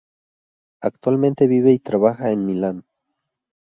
Actualmente 0.81 1.45
vive 1.45 1.73
y 1.73 1.77
trabaja 1.77 2.31
en 2.31 2.43
Milán. 2.47 2.85